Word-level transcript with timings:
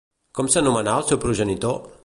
Com 0.39 0.47
s'anomenà 0.53 0.97
el 1.03 1.07
seu 1.11 1.21
progenitor? 1.27 1.79